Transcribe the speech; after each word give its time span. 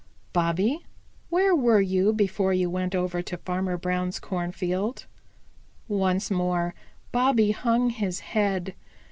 Bobby, 0.33 0.83
where 1.29 1.55
were 1.55 1.79
you 1.79 2.11
before 2.11 2.53
you 2.53 2.71
went 2.71 2.95
over 2.95 3.21
to 3.21 3.37
Farmer 3.37 3.77
Brown's 3.77 4.19
cornfield?" 4.19 5.05
Once 5.87 6.31
more 6.31 6.73
Bobby 7.11 7.51
hung 7.51 7.91
his 7.91 8.21
head. 8.21 8.73